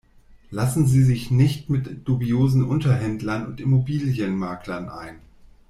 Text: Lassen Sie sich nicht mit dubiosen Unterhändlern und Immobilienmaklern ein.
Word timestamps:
Lassen 0.49 0.87
Sie 0.87 1.03
sich 1.03 1.29
nicht 1.29 1.69
mit 1.69 2.07
dubiosen 2.07 2.63
Unterhändlern 2.63 3.45
und 3.45 3.61
Immobilienmaklern 3.61 4.89
ein. 4.89 5.19